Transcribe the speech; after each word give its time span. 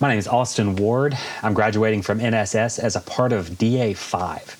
My 0.00 0.08
name 0.08 0.18
is 0.18 0.26
Austin 0.26 0.74
Ward. 0.74 1.16
I'm 1.44 1.54
graduating 1.54 2.02
from 2.02 2.18
NSS 2.18 2.80
as 2.80 2.96
a 2.96 3.00
part 3.00 3.32
of 3.32 3.50
DA5. 3.50 4.56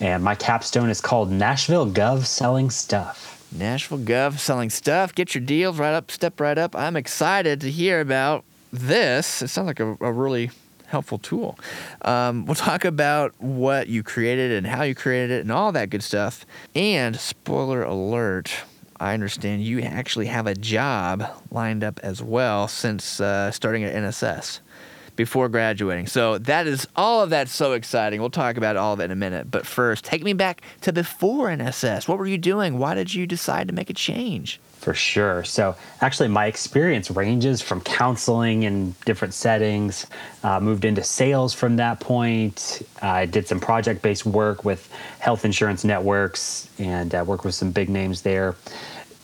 And 0.00 0.24
my 0.24 0.34
capstone 0.34 0.90
is 0.90 1.00
called 1.00 1.30
Nashville 1.30 1.88
Gov 1.88 2.26
Selling 2.26 2.70
Stuff. 2.70 3.40
Nashville 3.52 4.00
Gov 4.00 4.40
selling 4.40 4.70
stuff. 4.70 5.14
Get 5.14 5.32
your 5.32 5.44
deals 5.44 5.78
right 5.78 5.94
up, 5.94 6.10
step 6.10 6.40
right 6.40 6.58
up. 6.58 6.74
I'm 6.74 6.96
excited 6.96 7.60
to 7.60 7.70
hear 7.70 8.00
about 8.00 8.44
this. 8.72 9.42
It 9.42 9.48
sounds 9.48 9.66
like 9.66 9.78
a, 9.78 9.96
a 10.00 10.10
really 10.10 10.50
helpful 10.86 11.18
tool. 11.18 11.56
Um, 12.02 12.44
we'll 12.44 12.56
talk 12.56 12.84
about 12.84 13.32
what 13.40 13.86
you 13.86 14.02
created 14.02 14.50
and 14.50 14.66
how 14.66 14.82
you 14.82 14.96
created 14.96 15.30
it 15.30 15.40
and 15.42 15.52
all 15.52 15.70
that 15.70 15.90
good 15.90 16.02
stuff. 16.02 16.44
And 16.74 17.14
spoiler 17.18 17.84
alert, 17.84 18.52
I 19.04 19.12
understand 19.12 19.62
you 19.62 19.82
actually 19.82 20.26
have 20.26 20.46
a 20.46 20.54
job 20.54 21.28
lined 21.50 21.84
up 21.84 22.00
as 22.02 22.22
well 22.22 22.68
since 22.68 23.20
uh, 23.20 23.50
starting 23.50 23.84
at 23.84 23.94
NSS 23.94 24.60
before 25.14 25.50
graduating. 25.50 26.06
So 26.06 26.38
that 26.38 26.66
is 26.66 26.88
all 26.96 27.22
of 27.22 27.30
that 27.30 27.48
so 27.48 27.72
exciting. 27.72 28.20
We'll 28.20 28.30
talk 28.30 28.56
about 28.56 28.76
all 28.76 28.94
of 28.94 29.00
it 29.00 29.04
in 29.04 29.10
a 29.10 29.16
minute. 29.16 29.50
But 29.50 29.66
first, 29.66 30.04
take 30.04 30.24
me 30.24 30.32
back 30.32 30.62
to 30.80 30.92
before 30.92 31.48
NSS. 31.48 32.08
What 32.08 32.18
were 32.18 32.26
you 32.26 32.38
doing? 32.38 32.78
Why 32.78 32.94
did 32.94 33.14
you 33.14 33.26
decide 33.26 33.68
to 33.68 33.74
make 33.74 33.90
a 33.90 33.94
change? 33.94 34.58
For 34.78 34.92
sure. 34.92 35.44
So, 35.44 35.76
actually, 36.02 36.28
my 36.28 36.44
experience 36.44 37.10
ranges 37.10 37.62
from 37.62 37.80
counseling 37.80 38.64
in 38.64 38.94
different 39.06 39.32
settings. 39.32 40.06
Uh, 40.42 40.60
moved 40.60 40.84
into 40.84 41.02
sales 41.02 41.54
from 41.54 41.76
that 41.76 42.00
point. 42.00 42.82
I 43.00 43.24
did 43.24 43.48
some 43.48 43.60
project 43.60 44.02
based 44.02 44.26
work 44.26 44.62
with 44.62 44.90
health 45.20 45.46
insurance 45.46 45.84
networks 45.84 46.68
and 46.78 47.14
uh, 47.14 47.24
worked 47.26 47.46
with 47.46 47.54
some 47.54 47.70
big 47.70 47.88
names 47.88 48.20
there. 48.20 48.56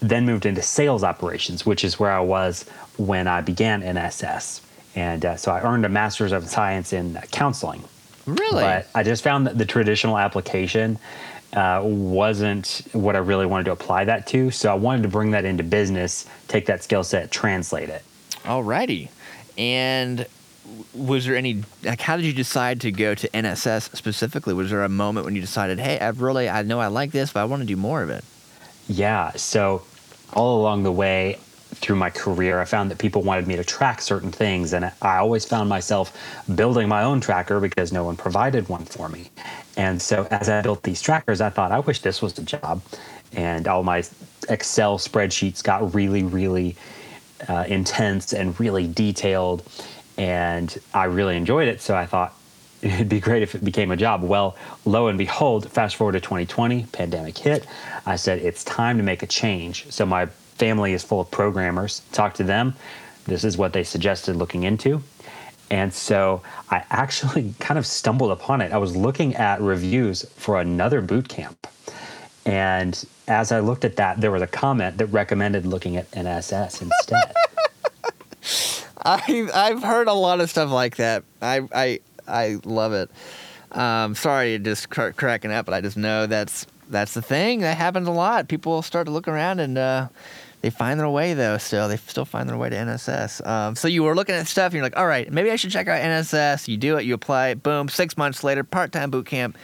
Then 0.01 0.27
moved 0.27 0.47
into 0.47 0.63
sales 0.63 1.05
operations, 1.05 1.67
which 1.67 1.85
is 1.85 1.99
where 1.99 2.11
I 2.11 2.21
was 2.21 2.65
when 2.97 3.29
I 3.29 3.41
began 3.41 3.83
NSS. 3.83 4.63
And 4.95 5.25
uh, 5.25 5.37
so 5.37 5.53
I 5.53 5.63
earned 5.63 5.85
a 5.85 5.89
master's 5.89 6.33
of 6.33 6.49
science 6.49 6.93
in 6.93 7.19
counseling. 7.31 7.85
Really? 8.27 8.63
But 8.63 8.89
I 8.95 9.03
just 9.03 9.23
found 9.23 9.47
that 9.47 9.59
the 9.59 9.65
traditional 9.65 10.19
application 10.19 10.99
uh, 11.53 11.81
wasn't 11.85 12.83
what 12.93 13.17
I 13.17 13.19
really 13.19 13.47
wanted 13.47 13.65
to 13.65 13.73
apply 13.73 14.05
that 14.05 14.27
to. 14.29 14.51
So 14.51 14.71
I 14.71 14.75
wanted 14.75 15.03
to 15.03 15.09
bring 15.09 15.33
that 15.33 15.45
into 15.45 15.65
business, 15.65 16.27
take 16.49 16.67
that 16.67 16.83
skill 16.83 17.05
set, 17.05 17.31
translate 17.31 17.89
it. 17.89 18.05
Alrighty. 18.45 19.09
And 19.59 20.27
was 20.95 21.27
there 21.27 21.37
any 21.37 21.63
like 21.83 22.01
how 22.01 22.17
did 22.17 22.25
you 22.25 22.33
decide 22.33 22.81
to 22.83 22.93
go 22.93 23.15
to 23.15 23.29
NSS 23.29 23.95
specifically? 23.97 24.55
Was 24.55 24.71
there 24.71 24.85
a 24.85 24.89
moment 24.89 25.25
when 25.25 25.35
you 25.35 25.41
decided, 25.41 25.79
hey, 25.79 25.99
I've 25.99 26.21
really 26.23 26.49
I 26.49 26.63
know 26.63 26.81
I 26.81 26.87
like 26.87 27.11
this, 27.11 27.33
but 27.33 27.41
I 27.41 27.45
want 27.45 27.63
to 27.63 27.67
do 27.67 27.77
more 27.77 28.03
of 28.03 28.11
it? 28.11 28.25
Yeah. 28.89 29.33
So 29.33 29.83
all 30.35 30.61
along 30.61 30.83
the 30.83 30.93
way, 30.93 31.39
through 31.75 31.97
my 31.97 32.11
career, 32.11 32.61
I 32.61 32.65
found 32.65 32.91
that 32.91 32.99
people 32.99 33.23
wanted 33.23 33.47
me 33.47 33.57
to 33.57 33.65
track 33.65 34.01
certain 34.03 34.33
things, 34.33 34.73
and 34.73 34.93
I 35.01 35.17
always 35.19 35.45
found 35.45 35.69
myself 35.69 36.17
building 36.55 36.89
my 36.89 37.03
own 37.03 37.21
tracker 37.21 37.61
because 37.61 37.93
no 37.93 38.05
one 38.05 38.17
provided 38.17 38.69
one 38.69 38.85
for 38.85 39.09
me. 39.09 39.31
And 39.77 40.01
so, 40.03 40.27
as 40.31 40.49
I 40.49 40.63
built 40.63 40.83
these 40.83 41.01
trackers, 41.01 41.41
I 41.41 41.49
thought, 41.49 41.73
I 41.73 41.79
wish 41.79 42.01
this 42.03 42.21
was 42.21 42.37
a 42.39 42.43
job. 42.43 42.83
And 43.33 43.69
all 43.69 43.85
my 43.85 44.03
Excel 44.49 44.99
spreadsheets 44.99 45.63
got 45.63 45.95
really, 45.95 46.25
really 46.25 46.77
uh, 47.49 47.65
intense 47.69 48.33
and 48.33 48.59
really 48.59 48.87
detailed, 48.89 49.63
and 50.19 50.77
I 50.93 51.05
really 51.05 51.37
enjoyed 51.37 51.69
it. 51.69 51.81
So 51.81 51.95
I 51.97 52.07
thought, 52.07 52.35
it'd 52.83 53.09
be 53.09 53.21
great 53.21 53.43
if 53.43 53.55
it 53.55 53.65
became 53.65 53.91
a 53.91 53.97
job. 53.97 54.23
Well, 54.23 54.57
lo 54.85 55.09
and 55.09 55.19
behold, 55.19 55.71
fast 55.71 55.97
forward 55.97 56.13
to 56.13 56.21
2020, 56.21 56.87
pandemic 56.93 57.37
hit. 57.37 57.67
I 58.07 58.17
said, 58.17 58.39
it's 58.39 58.65
time 58.65 58.97
to 58.97 59.03
make 59.03 59.23
a 59.23 59.27
change. 59.27 59.91
So 59.91 60.07
my 60.07 60.27
family 60.27 60.93
is 60.93 61.03
full 61.03 61.21
of 61.21 61.31
programmers. 61.31 62.03
Talk 62.13 62.35
to 62.35 62.45
them. 62.45 62.75
This 63.27 63.45
is 63.45 63.57
what 63.57 63.73
they 63.73 63.85
suggested 63.85 64.37
looking 64.37 64.65
into. 64.65 65.03
And 65.71 65.93
so 65.93 66.43
I 66.71 66.85
actually 66.91 67.55
kind 67.61 67.79
of 67.79 67.87
stumbled 67.87 68.33
upon 68.33 68.61
it. 68.61 68.73
I 68.73 68.79
was 68.79 68.97
looking 68.97 69.37
at 69.37 69.61
reviews 69.61 70.25
for 70.37 70.61
another 70.61 71.01
boot 71.01 71.29
camp. 71.29 71.67
And 72.45 73.03
as 73.29 73.53
I 73.53 73.61
looked 73.61 73.85
at 73.85 73.97
that, 73.97 74.21
there 74.21 74.31
was 74.31 74.43
a 74.43 74.47
comment 74.47 74.99
that 74.99 75.07
recommended 75.07 75.67
looking 75.67 75.97
at 75.97 76.11
NSS 76.11 76.83
instead. 76.83 77.35
I've, 79.03 79.51
I've 79.55 79.83
heard 79.83 80.09
a 80.09 80.13
lot 80.13 80.41
of 80.41 80.51
stuff 80.51 80.71
like 80.71 80.97
that. 80.97 81.23
I, 81.41 81.69
I, 81.75 82.01
I 82.31 82.59
love 82.65 82.93
it. 82.93 83.11
Um, 83.73 84.15
sorry, 84.15 84.59
just 84.59 84.91
cr- 84.91 85.11
cracking 85.11 85.53
up, 85.53 85.67
but 85.67 85.75
I 85.75 85.81
just 85.81 85.97
know 85.97 86.27
that's 86.27 86.67
that's 86.89 87.15
the 87.15 87.23
thing 87.23 87.61
that 87.61 87.77
happens 87.77 88.09
a 88.09 88.13
lot. 88.13 88.49
People 88.49 88.83
start 88.83 89.07
to 89.07 89.13
look 89.13 89.29
around 89.29 89.61
and 89.61 89.79
uh, 89.79 90.09
they 90.61 90.71
find 90.71 90.99
their 90.99 91.09
way 91.09 91.35
though. 91.35 91.57
Still, 91.59 91.89
they 91.89 91.97
still 91.97 92.25
find 92.25 92.49
their 92.49 92.57
way 92.57 92.69
to 92.69 92.77
NSS. 92.77 93.47
Um, 93.47 93.77
so 93.77 93.89
you 93.89 94.03
were 94.03 94.15
looking 94.15 94.35
at 94.35 94.47
stuff, 94.47 94.67
and 94.67 94.75
you're 94.75 94.83
like, 94.83 94.97
all 94.97 95.07
right, 95.07 95.31
maybe 95.33 95.51
I 95.51 95.57
should 95.57 95.71
check 95.71 95.89
out 95.89 96.01
NSS. 96.01 96.69
You 96.69 96.77
do 96.77 96.97
it, 96.97 97.05
you 97.05 97.15
apply. 97.15 97.55
Boom, 97.55 97.89
six 97.89 98.17
months 98.17 98.43
later, 98.45 98.65
part-time 98.65 99.11
boot 99.11 99.27
camp, 99.27 99.57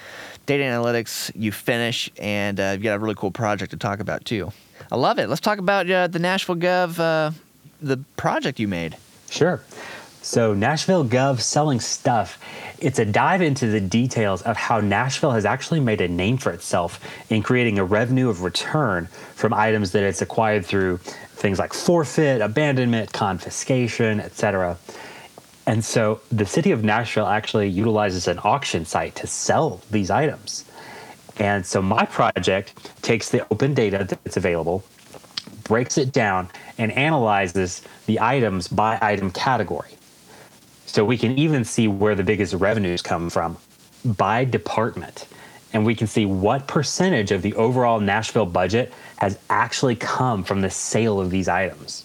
data 0.47 0.63
analytics. 0.63 1.31
You 1.35 1.53
finish, 1.53 2.11
and 2.19 2.59
uh, 2.61 2.75
you 2.77 2.85
got 2.85 2.97
a 2.97 2.99
really 2.99 3.17
cool 3.17 3.31
project 3.31 3.73
to 3.73 3.77
talk 3.77 4.01
about 4.01 4.25
too. 4.25 4.53
I 4.91 4.97
love 4.97 5.19
it. 5.19 5.29
Let's 5.29 5.41
talk 5.41 5.59
about 5.59 5.91
uh, 5.91 6.07
the 6.07 6.19
Nashville 6.19 6.57
Gov, 6.57 6.99
uh, 6.99 7.33
the 7.83 7.99
project 8.17 8.61
you 8.61 8.69
made. 8.69 8.97
Sure. 9.31 9.61
So, 10.27 10.55
Nashville 10.55 11.05
Gov 11.05 11.41
selling 11.41 11.79
stuff. 11.79 12.37
It's 12.81 12.99
a 12.99 13.05
dive 13.05 13.43
into 13.43 13.69
the 13.69 13.81
details 13.81 14.43
of 14.43 14.57
how 14.57 14.81
Nashville 14.81 15.31
has 15.31 15.45
actually 15.45 15.79
made 15.79 16.01
a 16.01 16.09
name 16.09 16.37
for 16.37 16.51
itself 16.51 16.99
in 17.31 17.45
creating 17.45 17.79
a 17.79 17.85
revenue 17.85 18.29
of 18.29 18.43
return 18.43 19.07
from 19.37 19.55
items 19.55 19.93
that 19.93 20.03
it's 20.03 20.23
acquired 20.23 20.67
through 20.67 20.97
things 21.37 21.61
like 21.61 21.73
forfeit, 21.73 22.41
abandonment, 22.41 23.13
confiscation, 23.13 24.19
etc. 24.19 24.77
And 25.65 25.85
so 25.85 26.21
the 26.33 26.45
city 26.45 26.73
of 26.73 26.83
Nashville 26.83 27.29
actually 27.29 27.69
utilizes 27.69 28.27
an 28.27 28.41
auction 28.43 28.85
site 28.85 29.15
to 29.15 29.29
sell 29.29 29.81
these 29.93 30.11
items. 30.11 30.65
And 31.39 31.65
so 31.65 31.81
my 31.81 32.05
project 32.05 32.75
takes 33.01 33.31
the 33.31 33.47
open 33.53 33.75
data 33.75 34.05
that's 34.25 34.37
available, 34.37 34.83
breaks 35.63 35.97
it 35.97 36.11
down, 36.11 36.49
and 36.79 36.91
analyzes 36.91 37.81
the 38.07 38.19
items 38.19 38.67
by 38.67 38.99
item 39.01 39.31
category. 39.31 39.96
So 40.87 41.05
we 41.05 41.19
can 41.19 41.39
even 41.39 41.65
see 41.65 41.89
where 41.89 42.15
the 42.15 42.25
biggest 42.25 42.55
revenues 42.55 43.03
come 43.03 43.29
from 43.29 43.57
by 44.05 44.45
department. 44.45 45.27
And 45.73 45.85
we 45.85 45.95
can 45.95 46.07
see 46.07 46.25
what 46.25 46.67
percentage 46.67 47.33
of 47.33 47.43
the 47.43 47.55
overall 47.55 48.01
Nashville 48.01 48.47
budget 48.47 48.93
has 49.19 49.39
actually 49.51 49.97
come 49.97 50.45
from 50.45 50.61
the 50.61 50.71
sale 50.71 51.21
of 51.21 51.31
these 51.31 51.49
items. 51.49 52.05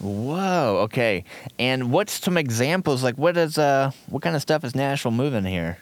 Whoa, 0.00 0.80
okay. 0.84 1.24
And 1.58 1.90
what's 1.92 2.12
some 2.22 2.36
examples? 2.36 3.02
Like 3.02 3.16
what 3.16 3.36
is 3.36 3.58
uh 3.58 3.90
what 4.08 4.22
kind 4.22 4.36
of 4.36 4.42
stuff 4.42 4.64
is 4.64 4.74
Nashville 4.74 5.12
moving 5.12 5.44
here? 5.44 5.78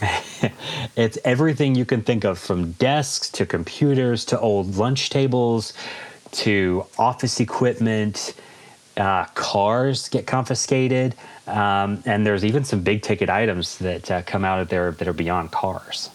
it's 0.96 1.18
everything 1.24 1.74
you 1.74 1.84
can 1.84 2.02
think 2.02 2.24
of 2.24 2.38
from 2.38 2.72
desks 2.72 3.28
to 3.30 3.46
computers 3.46 4.24
to 4.26 4.38
old 4.38 4.76
lunch 4.76 5.10
tables 5.10 5.72
to 6.30 6.86
office 6.98 7.40
equipment. 7.40 8.34
Uh, 8.98 9.24
cars 9.34 10.08
get 10.08 10.26
confiscated. 10.26 11.14
Um, 11.46 12.02
and 12.04 12.26
there's 12.26 12.44
even 12.44 12.64
some 12.64 12.82
big 12.82 13.02
ticket 13.02 13.30
items 13.30 13.78
that 13.78 14.10
uh, 14.10 14.22
come 14.22 14.44
out 14.44 14.60
of 14.60 14.68
there 14.68 14.90
that 14.90 15.08
are 15.08 15.12
beyond 15.12 15.52
cars. 15.52 16.10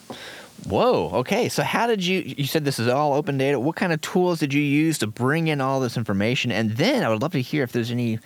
Whoa. 0.67 1.09
Okay. 1.13 1.49
So 1.49 1.63
how 1.63 1.87
did 1.87 2.05
you? 2.05 2.19
You 2.19 2.45
said 2.45 2.65
this 2.65 2.79
is 2.79 2.87
all 2.87 3.13
open 3.13 3.37
data. 3.37 3.59
What 3.59 3.75
kind 3.75 3.91
of 3.93 4.01
tools 4.01 4.39
did 4.39 4.53
you 4.53 4.61
use 4.61 4.97
to 4.99 5.07
bring 5.07 5.47
in 5.47 5.59
all 5.61 5.79
this 5.79 5.97
information? 5.97 6.51
And 6.51 6.71
then 6.71 7.03
I 7.03 7.09
would 7.09 7.21
love 7.21 7.31
to 7.33 7.41
hear 7.41 7.63
if 7.63 7.71
there's 7.71 7.91
any, 7.91 8.11
you 8.11 8.19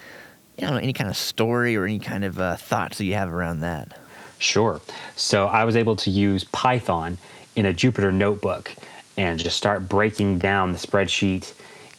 know, 0.62 0.78
any 0.78 0.94
kind 0.94 1.10
of 1.10 1.18
story 1.18 1.76
or 1.76 1.86
any 1.86 2.00
kind 2.00 2.24
of 2.24 2.40
uh, 2.40 2.56
thoughts 2.58 2.98
that 2.98 3.06
you 3.06 3.14
have 3.14 3.34
around 3.34 3.62
that. 3.62 3.98
Sure. 4.40 4.82
So 5.16 5.48
I 5.48 5.64
was 5.64 5.76
able 5.76 5.96
to 5.98 6.12
use 6.12 6.44
Python 6.46 7.18
in 7.56 7.66
a 7.66 7.74
Jupyter 7.74 8.14
notebook 8.14 8.72
and 9.18 9.40
just 9.40 9.58
start 9.58 9.88
breaking 9.90 10.38
down 10.38 10.74
the 10.74 10.78
spreadsheet 10.78 11.54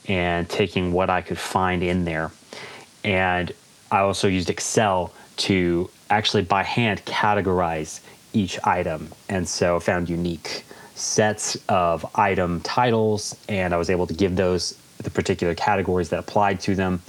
and 0.07 0.49
taking 0.49 0.93
what 0.93 1.11
I 1.11 1.21
could 1.21 1.39
find 1.39 1.83
in 1.83 2.05
there. 2.05 2.31
And 3.05 3.53
I 3.91 4.01
also 4.01 4.29
used 4.29 4.51
Excel 4.51 5.13
to 5.39 5.91
actually 6.11 6.43
by 6.43 6.63
hand 6.63 7.05
categorize 7.05 8.01
each 8.33 8.59
item. 8.65 9.11
And 9.29 9.49
so 9.49 9.81
found 9.81 10.09
unique 10.09 10.65
sets 10.95 11.57
of 11.69 12.05
item 12.17 12.61
titles, 12.63 13.37
and 13.49 13.73
I 13.73 13.77
was 13.77 13.89
able 13.89 14.07
to 14.07 14.15
give 14.15 14.37
those 14.37 14.77
the 14.99 15.11
particular 15.11 15.55
categories 15.55 16.09
that 16.09 16.19
applied 16.19 16.61
to 16.61 16.75
them. 16.75 17.01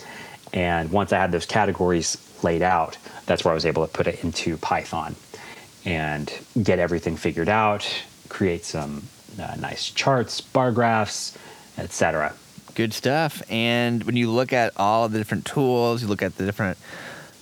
And 0.54 0.92
once 0.92 1.12
I 1.12 1.20
had 1.20 1.32
those 1.32 1.46
categories 1.46 2.18
laid 2.44 2.62
out, 2.62 2.98
that's 3.26 3.44
where 3.44 3.52
I 3.52 3.56
was 3.56 3.66
able 3.66 3.86
to 3.86 3.92
put 3.92 4.08
it 4.08 4.24
into 4.24 4.58
Python 4.58 5.16
and 5.86 6.32
get 6.62 6.80
everything 6.80 7.16
figured 7.16 7.50
out, 7.50 7.88
create 8.30 8.64
some 8.66 9.04
uh, 9.42 9.56
nice 9.60 9.90
charts, 9.90 10.42
bar 10.42 10.72
graphs, 10.72 11.38
etc. 11.78 12.34
Good 12.76 12.94
stuff. 12.94 13.42
And 13.50 14.04
when 14.04 14.16
you 14.16 14.30
look 14.30 14.54
at 14.54 14.74
all 14.78 15.10
the 15.10 15.18
different 15.18 15.46
tools, 15.46 16.02
you 16.02 16.08
look 16.08 16.22
at 16.22 16.38
the 16.38 16.46
different 16.46 16.78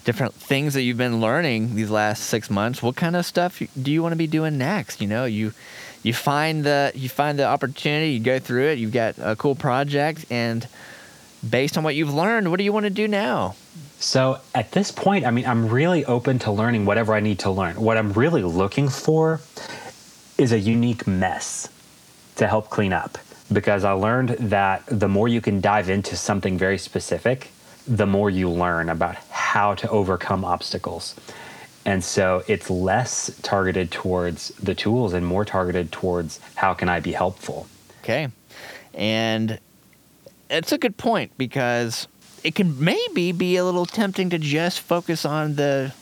different 0.08 0.34
things 0.34 0.74
that 0.74 0.84
you've 0.84 0.98
been 0.98 1.20
learning 1.20 1.76
these 1.76 1.90
last 1.90 2.24
six 2.24 2.50
months. 2.50 2.82
What 2.82 2.96
kind 2.96 3.14
of 3.14 3.26
stuff 3.26 3.62
do 3.82 3.92
you 3.92 4.02
want 4.02 4.14
to 4.14 4.18
be 4.18 4.26
doing 4.26 4.58
next? 4.58 5.02
You 5.02 5.08
know, 5.08 5.26
you 5.26 5.54
you 6.02 6.14
find 6.14 6.64
the 6.64 6.92
you 6.96 7.10
find 7.10 7.38
the 7.38 7.46
opportunity, 7.46 8.12
you 8.12 8.20
go 8.22 8.40
through 8.40 8.70
it, 8.70 8.78
you've 8.78 8.94
got 8.94 9.16
a 9.20 9.36
cool 9.36 9.54
project, 9.54 10.26
and 10.32 10.66
based 11.48 11.78
on 11.78 11.84
what 11.84 11.94
you've 11.94 12.14
learned, 12.14 12.50
what 12.50 12.58
do 12.58 12.64
you 12.64 12.72
want 12.72 12.86
to 12.86 12.90
do 12.90 13.08
now? 13.08 13.56
So 14.00 14.40
at 14.56 14.72
this 14.72 14.92
point, 14.92 15.26
I 15.26 15.32
mean, 15.32 15.46
I'm 15.46 15.68
really 15.68 16.06
open 16.06 16.40
to 16.40 16.52
learning 16.52 16.86
whatever 16.86 17.14
I 17.14 17.20
need 17.20 17.40
to 17.40 17.52
learn. 17.52 17.76
What 17.76 17.98
I'm 17.98 18.14
really 18.14 18.44
looking 18.44 18.90
for 18.90 19.42
is 20.38 20.52
a 20.54 20.60
unique 20.60 21.06
mess 21.06 21.68
to 22.38 22.48
help 22.48 22.70
clean 22.70 22.94
up 22.94 23.18
because 23.52 23.84
I 23.84 23.92
learned 23.92 24.30
that 24.30 24.84
the 24.88 25.08
more 25.08 25.28
you 25.28 25.42
can 25.42 25.62
dive 25.62 25.90
into 25.90 26.16
something 26.16 26.58
very 26.58 26.78
specific, 26.78 27.52
the 27.88 28.06
more 28.06 28.30
you 28.30 28.50
learn 28.50 28.90
about 28.90 29.16
how 29.30 29.76
to 29.76 29.90
overcome 29.90 30.44
obstacles. 30.44 31.16
And 31.86 32.04
so 32.04 32.44
it's 32.48 32.70
less 32.70 33.32
targeted 33.44 33.92
towards 33.92 34.50
the 34.50 34.76
tools 34.76 35.14
and 35.14 35.26
more 35.26 35.46
targeted 35.46 35.92
towards 35.92 36.42
how 36.56 36.74
can 36.74 36.90
I 36.90 37.00
be 37.00 37.14
helpful. 37.14 37.68
Okay. 38.04 38.28
And 38.94 39.60
it's 40.50 40.74
a 40.74 40.78
good 40.78 40.98
point 40.98 41.32
because 41.38 42.08
it 42.44 42.56
can 42.56 42.84
maybe 42.84 43.32
be 43.32 43.56
a 43.56 43.64
little 43.64 43.86
tempting 43.86 44.30
to 44.32 44.40
just 44.40 44.82
focus 44.82 45.24
on 45.24 45.56
the 45.56 45.94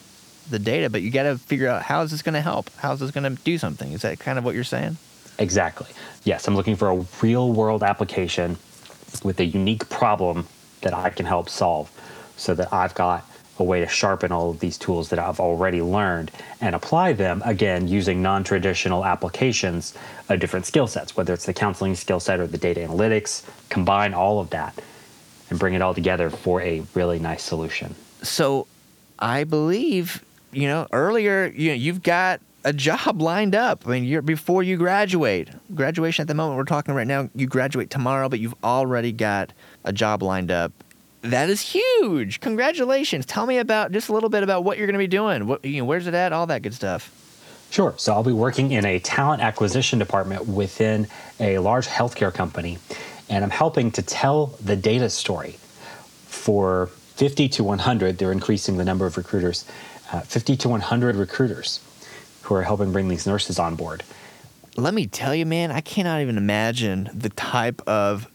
the 0.50 0.60
data, 0.60 0.92
but 0.92 1.02
you 1.02 1.10
got 1.10 1.24
to 1.24 1.38
figure 1.38 1.68
out 1.68 1.82
how 1.82 2.02
is 2.02 2.12
this 2.12 2.22
going 2.22 2.34
to 2.34 2.42
help? 2.42 2.70
How 2.78 2.94
is 2.94 3.00
this 3.00 3.10
going 3.10 3.36
to 3.36 3.42
do 3.44 3.58
something? 3.58 3.92
Is 3.94 4.04
that 4.04 4.20
kind 4.20 4.38
of 4.38 4.46
what 4.46 4.54
you're 4.54 4.64
saying? 4.64 4.98
Exactly. 5.40 5.88
Yes, 6.24 6.48
I'm 6.48 6.56
looking 6.56 6.76
for 6.76 6.90
a 6.90 7.06
real 7.22 7.52
world 7.52 7.84
application 7.84 8.58
with 9.24 9.40
a 9.40 9.46
unique 9.46 9.90
problem 9.90 10.48
that 10.82 10.94
I 10.94 11.10
can 11.10 11.26
help 11.26 11.50
solve 11.50 11.92
so 12.38 12.54
that 12.54 12.72
I've 12.74 12.94
got 12.96 13.30
a 13.58 13.64
way 13.64 13.80
to 13.80 13.88
sharpen 13.88 14.32
all 14.32 14.50
of 14.50 14.60
these 14.60 14.78
tools 14.78 15.10
that 15.10 15.20
I've 15.20 15.40
already 15.40 15.82
learned 15.82 16.32
and 16.60 16.76
apply 16.76 17.14
them 17.14 17.42
again 17.46 17.88
using 17.88 18.22
non 18.22 18.44
traditional 18.44 19.06
applications 19.06 19.94
of 20.30 20.40
different 20.40 20.66
skill 20.66 20.88
sets, 20.88 21.16
whether 21.16 21.34
it's 21.34 21.46
the 21.46 21.54
counseling 21.54 21.96
skill 21.96 22.20
set 22.20 22.40
or 22.40 22.48
the 22.48 22.58
data 22.58 22.82
analytics, 22.82 23.44
combine 23.70 24.14
all 24.14 24.40
of 24.40 24.50
that 24.50 24.78
and 25.50 25.60
bring 25.60 25.74
it 25.74 25.82
all 25.82 25.94
together 25.94 26.30
for 26.30 26.62
a 26.62 26.84
really 26.94 27.20
nice 27.20 27.44
solution. 27.44 27.96
So 28.24 28.68
I 29.20 29.44
believe, 29.46 30.24
you 30.52 30.68
know, 30.68 30.88
earlier, 30.92 31.52
you 31.56 31.70
know, 31.70 31.76
you've 31.76 32.04
got 32.04 32.42
a 32.66 32.74
job 32.74 33.22
lined 33.22 33.56
up. 33.56 33.88
I 33.88 33.92
mean, 33.92 34.04
you're 34.06 34.24
before 34.24 34.64
you 34.64 34.76
graduate. 34.76 35.50
Graduation 35.74 36.24
at 36.24 36.28
the 36.28 36.34
moment 36.34 36.58
we're 36.58 36.66
talking 36.66 36.96
right 36.96 37.08
now, 37.08 37.30
you 37.36 37.46
graduate 37.46 37.92
tomorrow, 37.92 38.28
but 38.28 38.40
you've 38.40 38.56
already 38.64 39.12
got 39.12 39.54
a 39.86 39.94
job 39.94 40.24
lined 40.24 40.52
up. 40.52 40.74
That 41.22 41.50
is 41.50 41.62
huge. 41.62 42.40
Congratulations. 42.40 43.26
Tell 43.26 43.46
me 43.46 43.60
about 43.60 43.92
just 43.92 44.10
a 44.10 44.14
little 44.14 44.30
bit 44.30 44.44
about 44.44 44.64
what 44.64 44.78
you're 44.78 44.88
going 44.88 44.96
to 44.96 45.00
be 45.00 45.08
doing. 45.08 45.48
What, 45.48 45.64
you 45.64 45.82
know, 45.82 45.86
where's 45.86 46.08
it 46.08 46.16
at? 46.16 46.34
All 46.34 46.48
that 46.48 46.64
good 46.64 46.74
stuff. 46.74 47.12
Sure. 47.70 47.94
So 47.98 48.14
I'll 48.14 48.24
be 48.24 48.32
working 48.32 48.72
in 48.72 48.84
a 48.86 49.00
talent 49.00 49.42
acquisition 49.42 50.00
department 50.00 50.48
within 50.48 51.08
a 51.40 51.60
large 51.60 51.88
healthcare 51.88 52.34
company, 52.34 52.80
and 53.30 53.44
I'm 53.44 53.50
helping 53.52 53.92
to 53.92 54.02
tell 54.02 54.48
the 54.64 54.76
data 54.76 55.10
story 55.10 55.58
for 56.26 56.88
50 56.88 57.48
to 57.50 57.64
100. 57.64 58.18
They're 58.18 58.32
increasing 58.32 58.78
the 58.78 58.86
number 58.86 59.06
of 59.06 59.18
recruiters, 59.18 59.66
uh, 60.12 60.22
50 60.22 60.58
to 60.58 60.70
100 60.70 61.16
recruiters 61.16 61.80
who 62.46 62.56
are 62.56 62.64
helping 62.64 62.92
bring 62.92 63.08
these 63.08 63.26
nurses 63.26 63.60
on 63.60 63.76
board. 63.76 64.04
Let 64.78 64.94
me 64.94 65.08
tell 65.08 65.34
you, 65.34 65.46
man, 65.46 65.72
I 65.72 65.82
cannot 65.82 66.22
even 66.22 66.38
imagine 66.38 67.10
the 67.14 67.30
type 67.30 67.82
of 67.88 68.30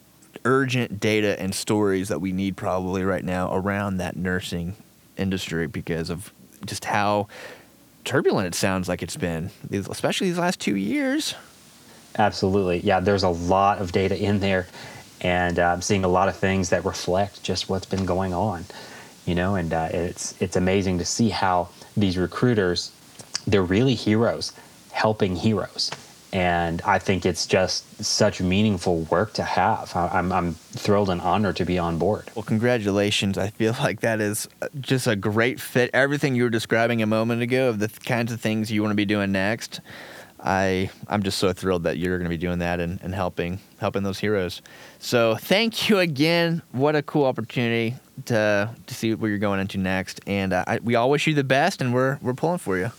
urgent 0.44 1.00
data 1.00 1.38
and 1.40 1.54
stories 1.54 2.08
that 2.08 2.20
we 2.20 2.32
need 2.32 2.56
probably 2.56 3.04
right 3.04 3.24
now 3.24 3.54
around 3.54 3.98
that 3.98 4.16
nursing 4.16 4.74
industry 5.16 5.66
because 5.66 6.10
of 6.10 6.32
just 6.66 6.86
how 6.86 7.28
turbulent 8.04 8.46
it 8.46 8.54
sounds 8.54 8.88
like 8.88 9.02
it's 9.02 9.16
been, 9.16 9.50
especially 9.70 10.28
these 10.28 10.38
last 10.38 10.58
two 10.60 10.76
years. 10.76 11.34
Absolutely. 12.18 12.80
Yeah, 12.80 13.00
there's 13.00 13.22
a 13.22 13.28
lot 13.28 13.78
of 13.78 13.92
data 13.92 14.20
in 14.20 14.40
there, 14.40 14.66
and 15.20 15.58
uh, 15.58 15.66
I'm 15.66 15.82
seeing 15.82 16.04
a 16.04 16.08
lot 16.08 16.28
of 16.28 16.36
things 16.36 16.70
that 16.70 16.84
reflect 16.84 17.42
just 17.42 17.68
what's 17.68 17.86
been 17.86 18.04
going 18.06 18.34
on. 18.34 18.64
You 19.26 19.34
know, 19.36 19.54
and 19.54 19.72
uh, 19.72 19.90
it's 19.92 20.34
it's 20.40 20.56
amazing 20.56 20.98
to 20.98 21.04
see 21.04 21.28
how 21.28 21.68
these 21.96 22.16
recruiters, 22.16 22.90
they're 23.46 23.62
really 23.62 23.94
heroes, 23.94 24.52
helping 24.92 25.36
heroes 25.36 25.90
and 26.32 26.80
I 26.82 26.98
think 26.98 27.26
it's 27.26 27.46
just 27.46 28.04
such 28.04 28.40
meaningful 28.40 29.00
work 29.02 29.32
to 29.34 29.42
have. 29.42 29.94
I'm, 29.96 30.30
I'm 30.30 30.54
thrilled 30.54 31.10
and 31.10 31.20
honored 31.20 31.56
to 31.56 31.64
be 31.64 31.76
on 31.78 31.98
board. 31.98 32.30
Well, 32.34 32.44
congratulations. 32.44 33.36
I 33.36 33.50
feel 33.50 33.74
like 33.80 34.00
that 34.00 34.20
is 34.20 34.48
just 34.80 35.06
a 35.08 35.16
great 35.16 35.60
fit. 35.60 35.90
Everything 35.92 36.36
you 36.36 36.44
were 36.44 36.50
describing 36.50 37.02
a 37.02 37.06
moment 37.06 37.42
ago 37.42 37.68
of 37.68 37.80
the 37.80 37.88
kinds 37.88 38.30
of 38.32 38.40
things 38.40 38.70
you 38.70 38.80
want 38.82 38.92
to 38.92 38.96
be 38.96 39.04
doing 39.04 39.32
next. 39.32 39.80
I 40.42 40.88
I'm 41.08 41.22
just 41.22 41.36
so 41.36 41.52
thrilled 41.52 41.82
that 41.82 41.98
you're 41.98 42.16
going 42.16 42.30
to 42.30 42.34
be 42.34 42.38
doing 42.38 42.60
that 42.60 42.80
and, 42.80 42.98
and 43.02 43.14
helping 43.14 43.58
helping 43.78 44.04
those 44.04 44.18
heroes. 44.18 44.62
So 44.98 45.34
thank 45.34 45.90
you 45.90 45.98
again. 45.98 46.62
What 46.72 46.96
a 46.96 47.02
cool 47.02 47.26
opportunity 47.26 47.96
to 48.26 48.70
to 48.86 48.94
see 48.94 49.14
what 49.14 49.26
you're 49.26 49.36
going 49.36 49.60
into 49.60 49.76
next. 49.76 50.20
And 50.26 50.54
uh, 50.54 50.64
I, 50.66 50.78
we 50.78 50.94
all 50.94 51.10
wish 51.10 51.26
you 51.26 51.34
the 51.34 51.44
best, 51.44 51.82
and 51.82 51.92
we're 51.92 52.18
we're 52.22 52.32
pulling 52.32 52.56
for 52.56 52.78
you. 52.78 52.90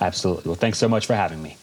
Absolutely. 0.00 0.48
Well, 0.48 0.56
thanks 0.56 0.78
so 0.78 0.88
much 0.88 1.06
for 1.06 1.14
having 1.14 1.42
me. 1.42 1.56